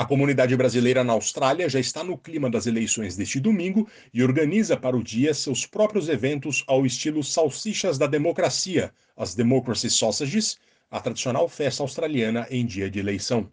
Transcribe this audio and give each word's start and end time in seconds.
A 0.00 0.06
comunidade 0.06 0.56
brasileira 0.56 1.04
na 1.04 1.12
Austrália 1.12 1.68
já 1.68 1.78
está 1.78 2.02
no 2.02 2.16
clima 2.16 2.48
das 2.48 2.64
eleições 2.66 3.18
deste 3.18 3.38
domingo 3.38 3.86
e 4.14 4.22
organiza 4.22 4.74
para 4.74 4.96
o 4.96 5.02
dia 5.04 5.34
seus 5.34 5.66
próprios 5.66 6.08
eventos 6.08 6.64
ao 6.66 6.86
estilo 6.86 7.22
Salsichas 7.22 7.98
da 7.98 8.06
Democracia, 8.06 8.94
as 9.14 9.34
Democracy 9.34 9.90
Sausages, 9.90 10.58
a 10.90 11.00
tradicional 11.00 11.46
festa 11.50 11.82
australiana 11.82 12.46
em 12.50 12.64
dia 12.64 12.90
de 12.90 12.98
eleição. 12.98 13.52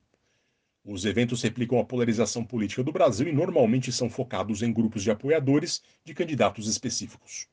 Os 0.86 1.04
eventos 1.04 1.42
replicam 1.42 1.80
a 1.80 1.84
polarização 1.84 2.46
política 2.46 2.82
do 2.82 2.94
Brasil 2.94 3.28
e 3.28 3.34
normalmente 3.34 3.92
são 3.92 4.10
focados 4.10 4.62
em 4.62 4.72
grupos 4.72 5.04
de 5.04 5.12
apoiadores 5.12 5.84
de 6.06 6.14
candidatos 6.14 6.70
específicos. 6.70 7.50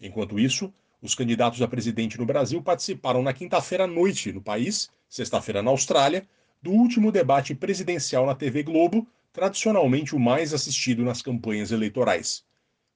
Enquanto 0.00 0.38
isso, 0.38 0.72
os 1.02 1.16
candidatos 1.16 1.60
a 1.62 1.66
presidente 1.66 2.16
no 2.16 2.26
Brasil 2.26 2.62
participaram 2.62 3.24
na 3.24 3.32
quinta-feira 3.32 3.82
à 3.82 3.86
noite 3.88 4.32
no 4.32 4.40
país, 4.40 4.88
sexta-feira 5.08 5.64
na 5.64 5.72
Austrália, 5.72 6.28
do 6.62 6.70
último 6.70 7.10
debate 7.10 7.54
presidencial 7.54 8.26
na 8.26 8.34
TV 8.34 8.62
Globo, 8.62 9.06
tradicionalmente 9.32 10.14
o 10.14 10.18
mais 10.18 10.52
assistido 10.52 11.02
nas 11.04 11.22
campanhas 11.22 11.72
eleitorais. 11.72 12.44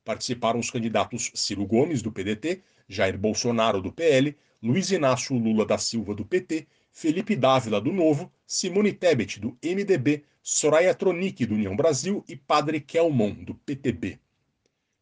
Participaram 0.05 0.61
os 0.61 0.71
candidatos 0.71 1.31
Ciro 1.35 1.65
Gomes, 1.67 2.03
do 2.03 2.13
PDT, 2.13 2.63
Jair 2.89 3.19
Bolsonaro, 3.19 3.81
do 3.81 3.91
PL, 3.91 4.37
Luiz 4.63 4.91
Inácio 4.91 5.37
Lula 5.37 5.65
da 5.65 5.79
Silva, 5.79 6.15
do 6.15 6.25
PT, 6.25 6.67
Felipe 6.93 7.35
Dávila, 7.35 7.81
do 7.81 7.93
Novo, 7.93 8.31
Simone 8.47 8.93
Tebet, 8.93 9.41
do 9.41 9.57
MDB, 9.63 10.25
Soraya 10.43 10.95
Tronic, 10.95 11.47
do 11.47 11.55
União 11.55 11.75
Brasil 11.75 12.23
e 12.29 12.37
Padre 12.37 12.81
Kelmon, 12.81 13.33
do 13.33 13.55
PTB. 13.55 14.19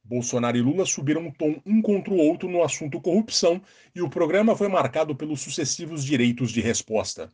Bolsonaro 0.05 0.57
e 0.57 0.61
Lula 0.61 0.85
subiram 0.85 1.23
um 1.27 1.31
tom 1.31 1.61
um 1.65 1.81
contra 1.83 2.13
o 2.13 2.19
outro 2.19 2.49
no 2.49 2.63
assunto 2.63 3.01
corrupção 3.01 3.61
e 3.95 4.03
o 4.03 4.09
programa 4.09 4.57
foi 4.57 4.69
marcado 4.69 5.15
pelos 5.15 5.41
sucessivos 5.41 6.05
direitos 6.05 6.51
de 6.51 6.61
resposta. 6.61 7.31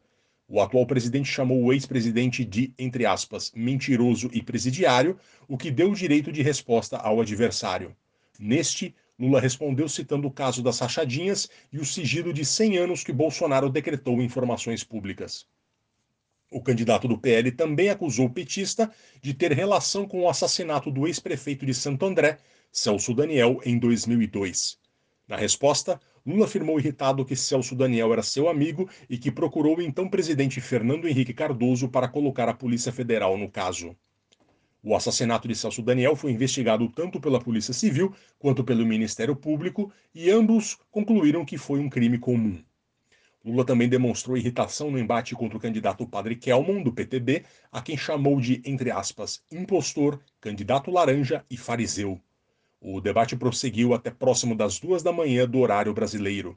O 0.51 0.63
atual 0.63 0.87
presidente 0.87 1.29
chamou 1.29 1.63
o 1.63 1.73
ex-presidente 1.75 2.43
de, 2.43 2.73
entre 2.79 3.05
aspas, 3.05 3.53
mentiroso 3.55 4.31
e 4.33 4.43
presidiário, 4.43 5.19
o 5.47 5.59
que 5.59 5.71
deu 5.71 5.91
o 5.91 5.95
direito 5.95 6.33
de 6.33 6.41
resposta 6.41 6.97
ao 6.97 7.21
adversário. 7.21 7.95
Neste, 8.41 8.95
Lula 9.19 9.41
respondeu 9.41 9.87
citando 9.91 10.27
o 10.27 10.31
caso 10.31 10.63
das 10.63 10.79
rachadinhas 10.79 11.51
e 11.71 11.79
o 11.79 11.85
sigilo 11.85 12.33
de 12.33 12.47
100 12.47 12.79
anos 12.79 13.05
que 13.05 13.13
Bolsonaro 13.13 13.69
decretou 13.69 14.23
em 14.23 14.25
informações 14.25 14.83
públicas. 14.83 15.47
O 16.51 16.63
candidato 16.63 17.07
do 17.07 17.19
PL 17.19 17.53
também 17.53 17.91
acusou 17.91 18.25
o 18.25 18.31
petista 18.31 18.91
de 19.21 19.35
ter 19.35 19.53
relação 19.53 20.09
com 20.09 20.23
o 20.23 20.31
assassinato 20.31 20.91
do 20.91 21.07
ex-prefeito 21.07 21.67
de 21.67 21.75
Santo 21.75 22.07
André, 22.07 22.39
Celso 22.73 23.13
Daniel, 23.13 23.61
em 23.67 23.79
2002. 23.79 24.79
Na 25.27 25.37
resposta, 25.37 26.01
Lula 26.29 26.45
afirmou 26.45 26.79
irritado 26.79 27.25
que 27.25 27.35
Celso 27.35 27.75
Daniel 27.75 28.13
era 28.13 28.23
seu 28.23 28.51
amigo 28.51 28.87
e 29.09 29.17
que 29.17 29.31
procurou 29.31 29.79
o 29.79 29.81
então 29.81 30.07
presidente 30.11 30.61
Fernando 30.61 31.09
Henrique 31.09 31.33
Cardoso 31.33 31.89
para 31.89 32.07
colocar 32.07 32.51
a 32.51 32.53
Polícia 32.53 32.93
Federal 32.93 33.39
no 33.39 33.51
caso. 33.51 33.97
O 34.83 34.95
assassinato 34.95 35.49
de 35.49 35.55
Celso 35.55 35.81
Daniel 35.81 36.15
foi 36.15 36.31
investigado 36.31 36.87
tanto 36.91 37.19
pela 37.19 37.41
Polícia 37.41 37.73
Civil 37.73 38.15
quanto 38.39 38.63
pelo 38.63 38.85
Ministério 38.85 39.35
Público 39.35 39.91
e 40.15 40.31
ambos 40.31 40.77
concluíram 40.91 41.47
que 41.47 41.57
foi 41.57 41.81
um 41.81 41.89
crime 41.89 42.19
comum. 42.19 42.63
Lula 43.43 43.65
também 43.65 43.89
demonstrou 43.89 44.37
irritação 44.37 44.91
no 44.91 44.99
embate 44.99 45.35
contra 45.35 45.57
o 45.57 45.61
candidato 45.61 46.07
Padre 46.07 46.37
Kelmon, 46.37 46.83
do 46.83 46.93
PTB, 46.93 47.47
a 47.73 47.81
quem 47.81 47.97
chamou 47.97 48.39
de, 48.39 48.61
entre 48.67 48.91
aspas, 48.91 49.43
impostor, 49.51 50.21
candidato 50.43 50.91
laranja 50.91 51.43
e 51.51 51.57
fariseu. 51.57 52.21
O 52.81 53.01
debate 53.01 53.37
prosseguiu 53.37 53.93
até 53.93 54.11
próximo 54.11 54.55
das 54.55 54.79
duas 54.79 55.03
da 55.03 55.13
manhã 55.13 55.49
do 55.49 55.59
horário 55.59 55.93
brasileiro. 55.93 56.57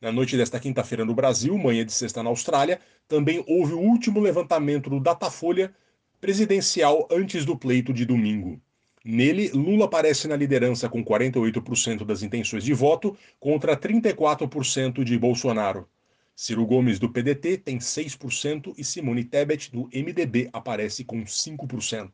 Na 0.00 0.12
noite 0.12 0.36
desta 0.36 0.60
quinta-feira 0.60 1.04
no 1.04 1.14
Brasil, 1.14 1.56
manhã 1.58 1.84
de 1.84 1.92
sexta 1.92 2.22
na 2.22 2.30
Austrália, 2.30 2.80
também 3.08 3.44
houve 3.46 3.72
o 3.72 3.80
último 3.80 4.20
levantamento 4.20 4.88
do 4.88 5.00
Datafolha 5.00 5.74
presidencial 6.20 7.08
antes 7.10 7.44
do 7.44 7.56
pleito 7.56 7.92
de 7.92 8.04
domingo. 8.04 8.60
Nele, 9.04 9.50
Lula 9.50 9.86
aparece 9.86 10.28
na 10.28 10.36
liderança 10.36 10.88
com 10.88 11.04
48% 11.04 12.04
das 12.04 12.22
intenções 12.22 12.62
de 12.62 12.72
voto 12.72 13.16
contra 13.40 13.76
34% 13.76 15.02
de 15.02 15.18
Bolsonaro. 15.18 15.88
Ciro 16.36 16.64
Gomes, 16.64 17.00
do 17.00 17.08
PDT, 17.08 17.58
tem 17.58 17.78
6% 17.78 18.74
e 18.78 18.84
Simone 18.84 19.24
Tebet, 19.24 19.72
do 19.72 19.88
MDB, 19.92 20.48
aparece 20.52 21.04
com 21.04 21.24
5%. 21.24 22.12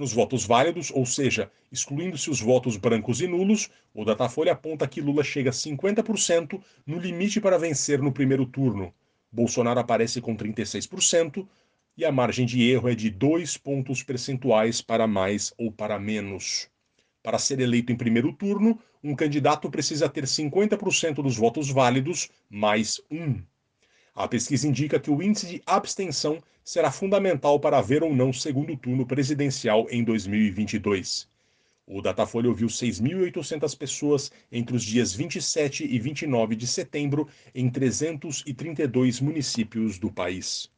Nos 0.00 0.14
votos 0.14 0.46
válidos, 0.46 0.90
ou 0.90 1.04
seja, 1.04 1.50
excluindo-se 1.70 2.30
os 2.30 2.40
votos 2.40 2.78
brancos 2.78 3.20
e 3.20 3.26
nulos, 3.26 3.68
o 3.92 4.02
Datafolha 4.02 4.52
aponta 4.52 4.88
que 4.88 4.98
Lula 4.98 5.22
chega 5.22 5.50
a 5.50 5.52
50% 5.52 6.58
no 6.86 6.98
limite 6.98 7.38
para 7.38 7.58
vencer 7.58 8.00
no 8.00 8.10
primeiro 8.10 8.46
turno. 8.46 8.94
Bolsonaro 9.30 9.78
aparece 9.78 10.18
com 10.22 10.34
36% 10.34 11.46
e 11.98 12.06
a 12.06 12.10
margem 12.10 12.46
de 12.46 12.62
erro 12.62 12.88
é 12.88 12.94
de 12.94 13.10
2 13.10 13.58
pontos 13.58 14.02
percentuais 14.02 14.80
para 14.80 15.06
mais 15.06 15.52
ou 15.58 15.70
para 15.70 15.98
menos. 15.98 16.70
Para 17.22 17.38
ser 17.38 17.60
eleito 17.60 17.92
em 17.92 17.96
primeiro 17.96 18.32
turno, 18.32 18.78
um 19.04 19.14
candidato 19.14 19.70
precisa 19.70 20.08
ter 20.08 20.24
50% 20.24 21.16
dos 21.16 21.36
votos 21.36 21.68
válidos 21.68 22.30
mais 22.48 23.02
um. 23.10 23.38
A 24.22 24.28
pesquisa 24.28 24.68
indica 24.68 25.00
que 25.00 25.10
o 25.10 25.22
índice 25.22 25.46
de 25.46 25.62
abstenção 25.64 26.42
será 26.62 26.90
fundamental 26.90 27.58
para 27.58 27.78
haver 27.78 28.02
ou 28.02 28.14
não 28.14 28.34
segundo 28.34 28.76
turno 28.76 29.06
presidencial 29.06 29.86
em 29.88 30.04
2022. 30.04 31.26
O 31.86 32.02
Datafolha 32.02 32.50
ouviu 32.50 32.68
6.800 32.68 33.74
pessoas 33.78 34.30
entre 34.52 34.76
os 34.76 34.82
dias 34.82 35.14
27 35.14 35.86
e 35.86 35.98
29 35.98 36.54
de 36.54 36.66
setembro 36.66 37.26
em 37.54 37.70
332 37.70 39.20
municípios 39.20 39.98
do 39.98 40.12
país. 40.12 40.70